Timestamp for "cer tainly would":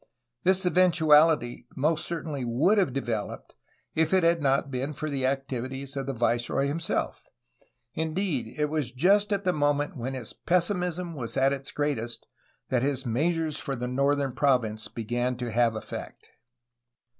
2.07-2.79